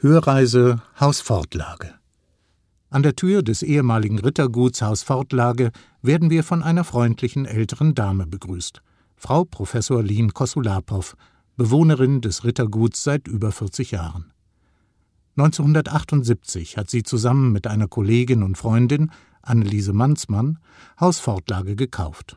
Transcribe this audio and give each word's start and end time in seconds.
Hörreise 0.00 0.80
Haus 1.00 1.20
Fortlage. 1.20 1.92
An 2.88 3.02
der 3.02 3.16
Tür 3.16 3.42
des 3.42 3.64
ehemaligen 3.64 4.20
Ritterguts 4.20 4.80
Haus 4.80 5.02
Fortlage 5.02 5.72
werden 6.02 6.30
wir 6.30 6.44
von 6.44 6.62
einer 6.62 6.84
freundlichen 6.84 7.46
älteren 7.46 7.96
Dame 7.96 8.28
begrüßt. 8.28 8.80
Frau 9.16 9.44
Professor 9.44 10.00
Lien 10.00 10.32
Kosulapow, 10.32 11.16
Bewohnerin 11.56 12.20
des 12.20 12.44
Ritterguts 12.44 13.02
seit 13.02 13.26
über 13.26 13.50
40 13.50 13.90
Jahren. 13.90 14.32
1978 15.36 16.76
hat 16.76 16.88
sie 16.90 17.02
zusammen 17.02 17.50
mit 17.50 17.66
einer 17.66 17.88
Kollegin 17.88 18.44
und 18.44 18.56
Freundin, 18.56 19.10
Anneliese 19.42 19.94
Manzmann, 19.94 20.60
Haus 21.00 21.18
Fortlage 21.18 21.74
gekauft. 21.74 22.36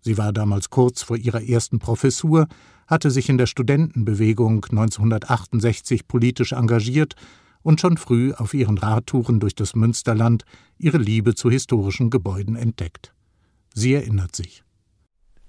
Sie 0.00 0.18
war 0.18 0.32
damals 0.32 0.70
kurz 0.70 1.02
vor 1.02 1.16
ihrer 1.16 1.42
ersten 1.42 1.78
Professur, 1.78 2.46
hatte 2.86 3.10
sich 3.10 3.28
in 3.28 3.38
der 3.38 3.46
Studentenbewegung 3.46 4.64
1968 4.64 6.08
politisch 6.08 6.52
engagiert 6.52 7.14
und 7.62 7.80
schon 7.80 7.96
früh 7.96 8.32
auf 8.32 8.54
ihren 8.54 8.78
Radtouren 8.78 9.40
durch 9.40 9.54
das 9.54 9.74
Münsterland 9.74 10.44
ihre 10.78 10.98
Liebe 10.98 11.34
zu 11.34 11.50
historischen 11.50 12.10
Gebäuden 12.10 12.56
entdeckt. 12.56 13.12
Sie 13.74 13.94
erinnert 13.94 14.34
sich. 14.34 14.62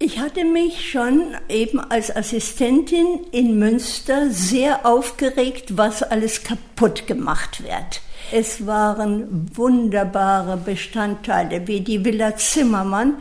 Ich 0.01 0.17
hatte 0.19 0.45
mich 0.45 0.91
schon 0.91 1.35
eben 1.49 1.79
als 1.79 2.15
Assistentin 2.15 3.25
in 3.31 3.59
Münster 3.59 4.31
sehr 4.31 4.85
aufgeregt, 4.85 5.75
was 5.77 6.03
alles 6.03 6.43
kaputt 6.43 7.05
gemacht 7.05 7.63
wird. 7.63 8.01
Es 8.31 8.65
waren 8.65 9.49
wunderbare 9.57 10.55
Bestandteile 10.55 11.67
wie 11.67 11.81
die 11.81 12.05
Villa 12.05 12.37
Zimmermann. 12.37 13.15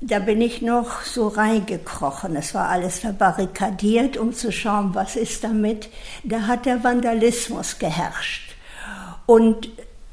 Da 0.00 0.18
bin 0.18 0.40
ich 0.40 0.60
noch 0.60 1.02
so 1.02 1.28
reingekrochen. 1.28 2.36
Es 2.36 2.54
war 2.54 2.68
alles 2.68 2.98
verbarrikadiert, 2.98 4.16
um 4.16 4.34
zu 4.34 4.52
schauen, 4.52 4.94
was 4.94 5.16
ist 5.16 5.42
damit. 5.42 5.88
Da 6.22 6.42
hat 6.42 6.66
der 6.66 6.84
Vandalismus 6.84 7.78
geherrscht. 7.78 8.54
Und 9.24 9.70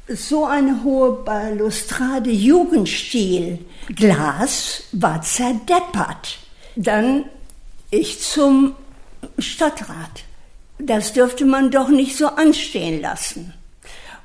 so 0.07 0.45
eine 0.45 0.83
hohe 0.83 1.23
Balustrade 1.23 2.29
Jugendstil 2.29 3.59
Glas 3.95 4.83
war 4.91 5.21
zerdeppert. 5.21 6.39
Dann 6.75 7.25
ich 7.91 8.21
zum 8.21 8.75
Stadtrat. 9.37 10.23
Das 10.79 11.13
dürfte 11.13 11.45
man 11.45 11.71
doch 11.71 11.89
nicht 11.89 12.17
so 12.17 12.27
anstehen 12.27 13.01
lassen. 13.01 13.53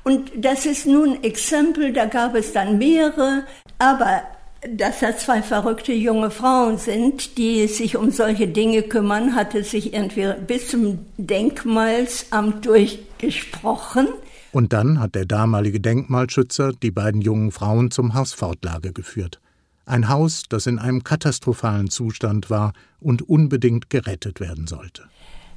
Und 0.03 0.31
das 0.35 0.65
ist 0.65 0.85
nun 0.85 1.13
ein 1.13 1.23
Exempel, 1.23 1.93
da 1.93 2.05
gab 2.05 2.35
es 2.35 2.51
dann 2.53 2.77
mehrere, 2.77 3.45
aber 3.77 4.23
dass 4.67 4.99
da 4.99 5.15
zwei 5.15 5.41
verrückte 5.41 5.93
junge 5.93 6.31
Frauen 6.31 6.77
sind, 6.77 7.37
die 7.37 7.67
sich 7.67 7.95
um 7.95 8.11
solche 8.11 8.47
Dinge 8.47 8.83
kümmern, 8.83 9.35
hatte 9.35 9.63
sich 9.63 9.93
irgendwie 9.93 10.33
bis 10.45 10.67
zum 10.69 10.99
Denkmalsamt 11.17 12.65
durchgesprochen. 12.65 14.07
Und 14.51 14.73
dann 14.73 14.99
hat 14.99 15.15
der 15.15 15.25
damalige 15.25 15.79
Denkmalschützer 15.79 16.73
die 16.73 16.91
beiden 16.91 17.21
jungen 17.21 17.51
Frauen 17.51 17.91
zum 17.91 18.15
Haus 18.15 18.33
Fortlage 18.33 18.91
geführt. 18.91 19.39
Ein 19.85 20.09
Haus, 20.09 20.43
das 20.49 20.67
in 20.67 20.77
einem 20.77 21.03
katastrophalen 21.03 21.89
Zustand 21.89 22.49
war 22.49 22.73
und 22.99 23.27
unbedingt 23.27 23.89
gerettet 23.89 24.39
werden 24.39 24.67
sollte. 24.67 25.03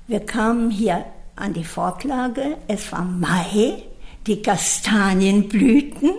Wir 0.06 0.20
kamen 0.20 0.70
hier 0.70 1.04
an 1.36 1.54
die 1.54 1.64
Fortlage. 1.64 2.56
Es 2.68 2.92
war 2.92 3.04
Mai, 3.04 3.82
die 4.26 4.42
Kastanien 4.42 5.48
blühten. 5.48 6.10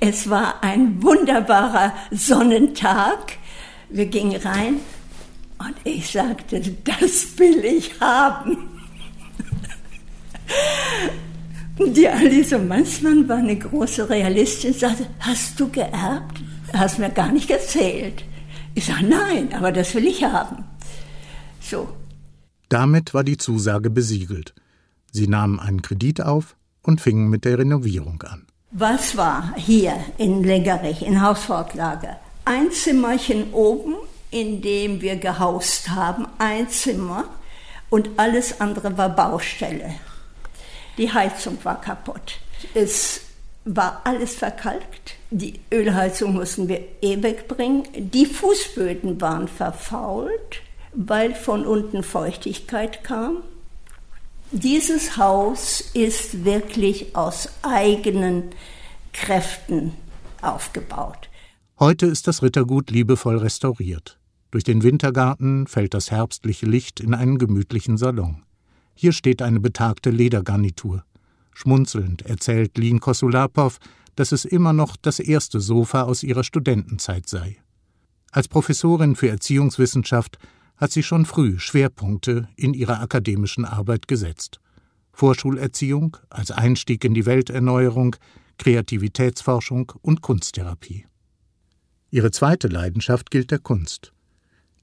Es 0.00 0.28
war 0.28 0.62
ein 0.62 1.02
wunderbarer 1.02 1.94
Sonnentag. 2.10 3.38
Wir 3.88 4.06
gingen 4.06 4.40
rein 4.40 4.76
und 5.58 5.74
ich 5.84 6.10
sagte, 6.10 6.60
das 6.60 7.38
will 7.38 7.64
ich 7.64 8.00
haben. 8.00 8.68
Die 11.78 12.08
Alice 12.08 12.52
Mannsmann 12.52 13.28
war 13.28 13.38
eine 13.38 13.56
große 13.56 14.08
Realistin, 14.08 14.72
sagte, 14.72 15.06
hast 15.20 15.58
du 15.58 15.68
geerbt? 15.68 16.40
Hast 16.72 16.98
mir 16.98 17.10
gar 17.10 17.32
nicht 17.32 17.50
erzählt. 17.50 18.24
Ich 18.74 18.86
sage, 18.86 19.04
nein, 19.06 19.52
aber 19.54 19.72
das 19.72 19.94
will 19.94 20.06
ich 20.06 20.24
haben. 20.24 20.64
So. 21.60 21.88
Damit 22.68 23.14
war 23.14 23.24
die 23.24 23.36
Zusage 23.36 23.90
besiegelt. 23.90 24.54
Sie 25.12 25.28
nahmen 25.28 25.60
einen 25.60 25.82
Kredit 25.82 26.20
auf 26.20 26.56
und 26.84 27.00
fingen 27.00 27.28
mit 27.28 27.44
der 27.44 27.58
Renovierung 27.58 28.22
an. 28.22 28.46
Was 28.70 29.16
war 29.16 29.54
hier 29.56 29.94
in 30.18 30.42
Leggerich, 30.42 31.02
in 31.02 31.20
Hausfortlage? 31.22 32.16
Ein 32.44 32.70
Zimmerchen 32.72 33.52
oben, 33.52 33.94
in 34.30 34.62
dem 34.62 35.00
wir 35.00 35.16
gehaust 35.16 35.90
haben, 35.90 36.26
ein 36.38 36.68
Zimmer 36.68 37.24
und 37.88 38.10
alles 38.16 38.60
andere 38.60 38.96
war 38.98 39.08
Baustelle. 39.08 39.94
Die 40.98 41.12
Heizung 41.12 41.58
war 41.62 41.80
kaputt. 41.80 42.38
Es 42.74 43.20
war 43.64 44.02
alles 44.04 44.34
verkalkt. 44.34 45.14
Die 45.30 45.60
Ölheizung 45.72 46.34
mussten 46.34 46.68
wir 46.68 46.80
eh 47.00 47.22
wegbringen. 47.22 47.84
Die 47.94 48.26
Fußböden 48.26 49.20
waren 49.20 49.48
verfault, 49.48 50.62
weil 50.92 51.34
von 51.34 51.66
unten 51.66 52.02
Feuchtigkeit 52.02 53.04
kam. 53.04 53.38
Dieses 54.56 55.16
Haus 55.16 55.80
ist 55.94 56.44
wirklich 56.44 57.16
aus 57.16 57.48
eigenen 57.62 58.50
Kräften 59.12 59.94
aufgebaut. 60.42 61.28
Heute 61.80 62.06
ist 62.06 62.28
das 62.28 62.40
Rittergut 62.40 62.92
liebevoll 62.92 63.38
restauriert. 63.38 64.20
Durch 64.52 64.62
den 64.62 64.84
Wintergarten 64.84 65.66
fällt 65.66 65.92
das 65.92 66.12
herbstliche 66.12 66.66
Licht 66.66 67.00
in 67.00 67.14
einen 67.14 67.38
gemütlichen 67.38 67.96
Salon. 67.96 68.44
Hier 68.94 69.10
steht 69.10 69.42
eine 69.42 69.58
betagte 69.58 70.10
Ledergarnitur. 70.10 71.04
Schmunzelnd 71.52 72.22
erzählt 72.22 72.78
Lin 72.78 73.00
Kosulapow, 73.00 73.80
dass 74.14 74.30
es 74.30 74.44
immer 74.44 74.72
noch 74.72 74.96
das 74.96 75.18
erste 75.18 75.58
Sofa 75.58 76.02
aus 76.02 76.22
ihrer 76.22 76.44
Studentenzeit 76.44 77.28
sei. 77.28 77.56
Als 78.30 78.46
Professorin 78.46 79.16
für 79.16 79.28
Erziehungswissenschaft 79.30 80.38
hat 80.76 80.92
sie 80.92 81.02
schon 81.02 81.26
früh 81.26 81.58
Schwerpunkte 81.58 82.48
in 82.56 82.74
ihrer 82.74 83.00
akademischen 83.00 83.64
Arbeit 83.64 84.08
gesetzt. 84.08 84.60
Vorschulerziehung 85.12 86.16
als 86.30 86.50
Einstieg 86.50 87.04
in 87.04 87.14
die 87.14 87.26
Welterneuerung, 87.26 88.16
Kreativitätsforschung 88.58 89.92
und 90.02 90.22
Kunsttherapie. 90.22 91.06
Ihre 92.10 92.30
zweite 92.30 92.68
Leidenschaft 92.68 93.30
gilt 93.30 93.50
der 93.50 93.58
Kunst. 93.58 94.12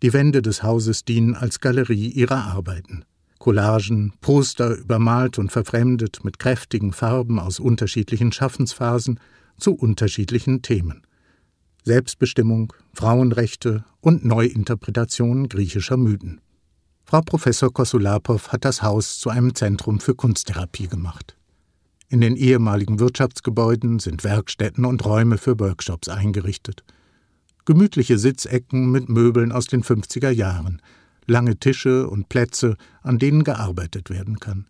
Die 0.01 0.13
Wände 0.13 0.41
des 0.41 0.63
Hauses 0.63 1.05
dienen 1.05 1.35
als 1.35 1.59
Galerie 1.59 2.09
ihrer 2.09 2.45
Arbeiten. 2.45 3.05
Collagen, 3.39 4.13
Poster 4.21 4.75
übermalt 4.75 5.39
und 5.39 5.51
verfremdet 5.51 6.23
mit 6.23 6.39
kräftigen 6.39 6.93
Farben 6.93 7.39
aus 7.39 7.59
unterschiedlichen 7.59 8.31
Schaffensphasen 8.31 9.19
zu 9.57 9.73
unterschiedlichen 9.73 10.61
Themen. 10.61 11.01
Selbstbestimmung, 11.83 12.73
Frauenrechte 12.93 13.83
und 14.01 14.25
Neuinterpretationen 14.25 15.49
griechischer 15.49 15.97
Mythen. 15.97 16.41
Frau 17.03 17.21
Professor 17.21 17.73
Kosulapow 17.73 18.49
hat 18.49 18.65
das 18.65 18.81
Haus 18.83 19.19
zu 19.19 19.29
einem 19.29 19.55
Zentrum 19.55 19.99
für 19.99 20.15
Kunsttherapie 20.15 20.87
gemacht. 20.87 21.35
In 22.09 22.21
den 22.21 22.35
ehemaligen 22.35 22.99
Wirtschaftsgebäuden 22.99 23.99
sind 23.99 24.23
Werkstätten 24.23 24.85
und 24.85 25.05
Räume 25.05 25.37
für 25.37 25.59
Workshops 25.59 26.09
eingerichtet. 26.09 26.83
Gemütliche 27.65 28.17
Sitzecken 28.17 28.91
mit 28.91 29.09
Möbeln 29.09 29.51
aus 29.51 29.65
den 29.65 29.83
50er 29.83 30.29
Jahren– 30.29 30.81
lange 31.27 31.57
Tische 31.57 32.07
und 32.07 32.29
Plätze, 32.29 32.75
an 33.01 33.19
denen 33.19 33.43
gearbeitet 33.43 34.09
werden 34.09 34.39
kann. 34.39 34.67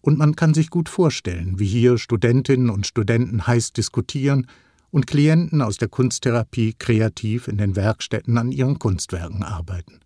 Und 0.00 0.18
man 0.18 0.36
kann 0.36 0.54
sich 0.54 0.70
gut 0.70 0.88
vorstellen, 0.88 1.58
wie 1.58 1.66
hier 1.66 1.98
Studentinnen 1.98 2.70
und 2.70 2.86
Studenten 2.86 3.46
heiß 3.46 3.72
diskutieren 3.72 4.46
und 4.90 5.06
Klienten 5.06 5.62
aus 5.62 5.76
der 5.76 5.88
Kunsttherapie 5.88 6.74
kreativ 6.78 7.48
in 7.48 7.58
den 7.58 7.76
Werkstätten 7.76 8.38
an 8.38 8.52
ihren 8.52 8.78
Kunstwerken 8.78 9.42
arbeiten. 9.42 10.00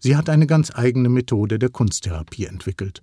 Sie 0.00 0.16
hat 0.16 0.28
eine 0.28 0.46
ganz 0.46 0.70
eigene 0.74 1.08
Methode 1.08 1.58
der 1.58 1.70
Kunsttherapie 1.70 2.46
entwickelt. 2.46 3.00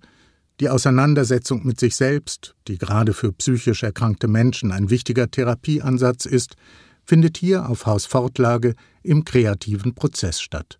Die 0.60 0.68
Auseinandersetzung 0.68 1.66
mit 1.66 1.80
sich 1.80 1.96
selbst, 1.96 2.54
die 2.68 2.78
gerade 2.78 3.12
für 3.12 3.32
psychisch 3.32 3.82
erkrankte 3.82 4.28
Menschen 4.28 4.70
ein 4.70 4.90
wichtiger 4.90 5.30
Therapieansatz 5.30 6.26
ist, 6.26 6.54
findet 7.04 7.38
hier 7.38 7.68
auf 7.68 7.86
Haus 7.86 8.06
Fortlage 8.06 8.74
im 9.02 9.24
kreativen 9.24 9.94
Prozess 9.94 10.40
statt. 10.40 10.78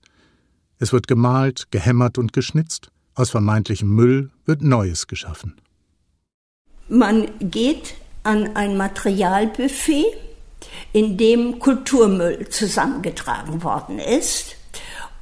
Es 0.79 0.93
wird 0.93 1.09
gemalt, 1.09 1.67
gehämmert 1.71 2.19
und 2.19 2.33
geschnitzt. 2.33 2.91
Aus 3.15 3.31
vermeintlichem 3.31 3.89
Müll 3.89 4.31
wird 4.45 4.63
Neues 4.63 5.07
geschaffen. 5.07 5.57
Man 6.89 7.27
geht 7.41 7.95
an 8.23 8.57
ein 8.57 8.77
Materialbuffet, 8.77 10.07
in 10.93 11.17
dem 11.17 11.59
Kulturmüll 11.59 12.49
zusammengetragen 12.49 13.63
worden 13.63 13.99
ist 13.99 14.57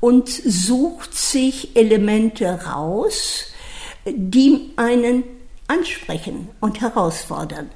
und 0.00 0.28
sucht 0.28 1.16
sich 1.16 1.76
Elemente 1.76 2.46
raus, 2.66 3.46
die 4.06 4.72
einen 4.76 5.24
ansprechen 5.68 6.48
und 6.60 6.80
herausfordern. 6.80 7.70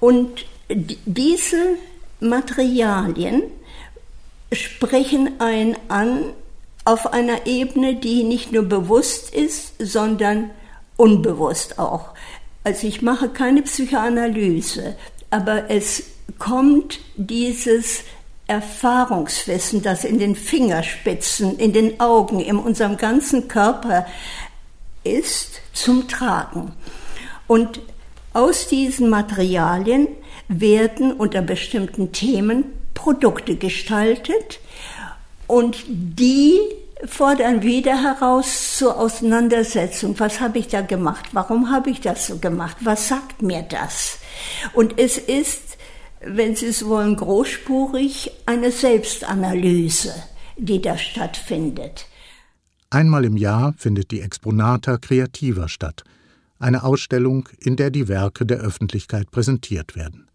Und 0.00 0.46
diese 0.68 1.76
Materialien 2.20 3.42
sprechen 4.52 5.40
einen 5.40 5.76
an 5.88 6.32
auf 6.84 7.12
einer 7.12 7.46
Ebene, 7.46 7.96
die 7.96 8.22
nicht 8.22 8.52
nur 8.52 8.62
bewusst 8.62 9.34
ist, 9.34 9.74
sondern 9.78 10.50
unbewusst 10.96 11.78
auch. 11.78 12.14
Also 12.64 12.86
ich 12.86 13.02
mache 13.02 13.28
keine 13.28 13.62
Psychoanalyse, 13.62 14.96
aber 15.30 15.70
es 15.70 16.04
kommt 16.38 17.00
dieses 17.16 18.04
Erfahrungswissen, 18.46 19.82
das 19.82 20.04
in 20.04 20.18
den 20.18 20.34
Fingerspitzen, 20.34 21.58
in 21.58 21.72
den 21.72 22.00
Augen, 22.00 22.40
in 22.40 22.56
unserem 22.56 22.96
ganzen 22.96 23.46
Körper 23.48 24.06
ist, 25.04 25.60
zum 25.72 26.08
Tragen. 26.08 26.72
Und 27.46 27.80
aus 28.32 28.66
diesen 28.68 29.10
Materialien 29.10 30.08
werden 30.48 31.12
unter 31.12 31.42
bestimmten 31.42 32.12
Themen 32.12 32.64
Produkte 32.94 33.56
gestaltet 33.56 34.60
und 35.46 35.84
die 35.88 36.58
fordern 37.04 37.62
wieder 37.62 38.02
heraus 38.02 38.76
zur 38.76 38.98
Auseinandersetzung. 38.98 40.18
Was 40.18 40.40
habe 40.40 40.58
ich 40.58 40.68
da 40.68 40.80
gemacht? 40.80 41.26
Warum 41.32 41.70
habe 41.70 41.90
ich 41.90 42.00
das 42.00 42.26
so 42.26 42.38
gemacht? 42.38 42.76
Was 42.80 43.08
sagt 43.08 43.42
mir 43.42 43.62
das? 43.62 44.18
Und 44.72 44.98
es 44.98 45.18
ist, 45.18 45.78
wenn 46.20 46.56
Sie 46.56 46.66
es 46.66 46.86
wollen, 46.86 47.16
großspurig 47.16 48.32
eine 48.46 48.72
Selbstanalyse, 48.72 50.12
die 50.56 50.82
da 50.82 50.98
stattfindet. 50.98 52.06
Einmal 52.90 53.24
im 53.24 53.36
Jahr 53.36 53.74
findet 53.76 54.10
die 54.10 54.20
Exponata 54.20 54.96
Creativa 54.96 55.68
statt, 55.68 56.04
eine 56.58 56.82
Ausstellung, 56.82 57.48
in 57.60 57.76
der 57.76 57.90
die 57.90 58.08
Werke 58.08 58.46
der 58.46 58.58
Öffentlichkeit 58.58 59.30
präsentiert 59.30 59.94
werden. 59.94 60.28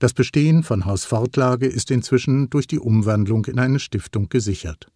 Das 0.00 0.14
Bestehen 0.14 0.62
von 0.62 0.84
Haus 0.84 1.04
Fortlage 1.04 1.66
ist 1.66 1.90
inzwischen 1.90 2.50
durch 2.50 2.66
die 2.66 2.78
Umwandlung 2.78 3.44
in 3.46 3.58
eine 3.58 3.78
Stiftung 3.78 4.28
gesichert. 4.28 4.88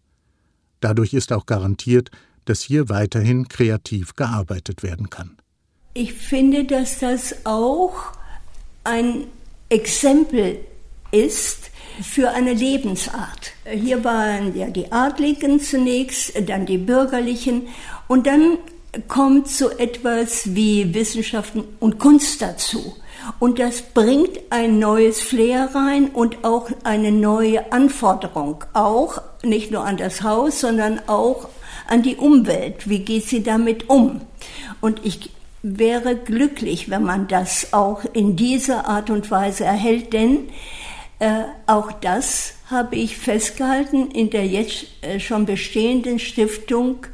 Dadurch 0.83 1.13
ist 1.13 1.31
auch 1.31 1.45
garantiert, 1.45 2.11
dass 2.43 2.61
hier 2.61 2.89
weiterhin 2.89 3.47
kreativ 3.47 4.17
gearbeitet 4.17 4.83
werden 4.83 5.09
kann. 5.09 5.37
Ich 5.93 6.11
finde, 6.11 6.65
dass 6.65 6.99
das 6.99 7.45
auch 7.45 7.93
ein 8.83 9.27
Exempel 9.69 10.57
ist 11.11 11.71
für 12.01 12.31
eine 12.31 12.53
Lebensart. 12.53 13.53
Hier 13.65 14.03
waren 14.03 14.57
ja 14.57 14.69
die 14.69 14.91
Adligen 14.91 15.61
zunächst, 15.61 16.33
dann 16.49 16.65
die 16.65 16.79
Bürgerlichen 16.79 17.69
und 18.09 18.27
dann 18.27 18.57
kommt 19.07 19.47
so 19.47 19.69
etwas 19.69 20.53
wie 20.53 20.93
Wissenschaften 20.93 21.63
und 21.79 21.97
Kunst 21.97 22.41
dazu. 22.41 22.97
Und 23.39 23.59
das 23.59 23.81
bringt 23.81 24.37
ein 24.49 24.79
neues 24.79 25.21
Flair 25.21 25.69
rein 25.73 26.09
und 26.09 26.43
auch 26.43 26.69
eine 26.83 27.11
neue 27.11 27.71
Anforderung. 27.71 28.65
Auch 28.73 29.21
nicht 29.43 29.71
nur 29.71 29.85
an 29.85 29.97
das 29.97 30.23
Haus, 30.23 30.59
sondern 30.59 30.99
auch 31.07 31.49
an 31.87 32.01
die 32.01 32.15
Umwelt. 32.15 32.89
Wie 32.89 32.99
geht 32.99 33.25
sie 33.25 33.43
damit 33.43 33.89
um? 33.89 34.21
Und 34.81 35.01
ich 35.03 35.31
wäre 35.61 36.15
glücklich, 36.15 36.89
wenn 36.89 37.03
man 37.03 37.27
das 37.27 37.73
auch 37.73 38.03
in 38.13 38.35
dieser 38.35 38.87
Art 38.87 39.09
und 39.09 39.31
Weise 39.31 39.63
erhält, 39.63 40.13
denn 40.13 40.49
äh, 41.19 41.43
auch 41.67 41.91
das 41.91 42.55
habe 42.69 42.97
ich 42.97 43.17
festgehalten 43.17 44.11
in 44.11 44.29
der 44.29 44.45
jetzt 44.45 44.87
äh, 45.01 45.19
schon 45.19 45.45
bestehenden 45.45 46.19
Stiftung. 46.19 47.05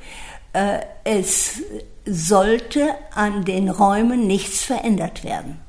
Äh, 0.54 0.80
es 1.04 1.62
sollte 2.06 2.90
an 3.14 3.46
den 3.46 3.70
Räumen 3.70 4.26
nichts 4.26 4.64
verändert 4.64 5.24
werden. 5.24 5.60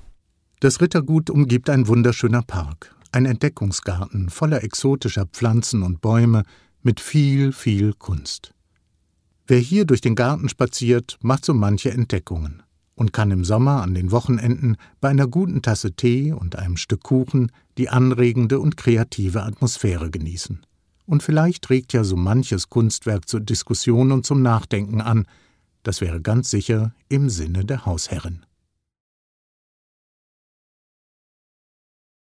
Das 0.61 0.81
Rittergut 0.81 1.29
umgibt 1.29 1.69
ein 1.69 1.87
wunderschöner 1.87 2.43
Park, 2.43 2.95
ein 3.12 3.27
Entdeckungsgarten 3.27 4.31
voller 4.31 4.62
exotischer 4.65 5.27
Pflanzen 5.27 5.83
und 5.83 6.01
Bäume 6.01 6.45
mit 6.83 7.01
viel, 7.01 7.53
viel 7.53 7.93
Kunst. 7.95 8.55
Wer 9.47 9.59
hier 9.59 9.85
durch 9.85 10.01
den 10.01 10.15
Garten 10.15 10.49
spaziert, 10.49 11.19
macht 11.23 11.45
so 11.45 11.55
manche 11.55 11.91
Entdeckungen 11.91 12.62
und 12.95 13.12
kann 13.12 13.31
im 13.31 13.45
Sommer 13.45 13.83
an 13.83 13.95
den 13.95 14.11
Wochenenden 14.11 14.77
bei 15.01 15.09
einer 15.09 15.27
guten 15.27 15.62
Tasse 15.62 15.93
Tee 15.93 16.33
und 16.33 16.57
einem 16.57 16.77
Stück 16.77 17.03
Kuchen 17.03 17.51
die 17.79 17.89
anregende 17.89 18.61
und 18.61 18.77
kreative 18.77 19.43
Atmosphäre 19.43 20.11
genießen. 20.11 20.65
Und 21.07 21.23
vielleicht 21.23 21.71
regt 21.71 21.93
ja 21.93 22.05
so 22.05 22.15
manches 22.15 22.69
Kunstwerk 22.69 23.29
zur 23.29 23.41
Diskussion 23.41 24.12
und 24.12 24.25
zum 24.25 24.43
Nachdenken 24.43 25.01
an, 25.01 25.27
das 25.83 26.01
wäre 26.01 26.21
ganz 26.21 26.51
sicher 26.51 26.95
im 27.09 27.31
Sinne 27.31 27.65
der 27.65 27.87
Hausherrin. 27.87 28.45